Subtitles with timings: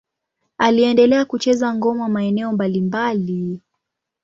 [0.57, 3.61] Aliendelea kucheza ngoma maeneo mbalimbali.